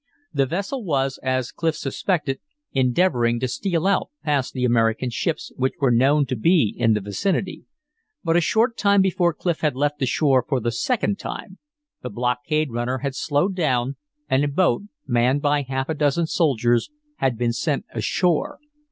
[0.33, 2.39] The vessel was, as Clif suspected,
[2.71, 7.01] endeavoring to steal out past the American ships, which were known to be in the
[7.01, 7.65] vicinity.
[8.23, 11.59] But a short time before Clif had left the shore for the second time,
[12.01, 13.95] the blockade runner had slowed down,
[14.27, 18.57] and a boat, manned by half a dozen sailors, had been sent ashore.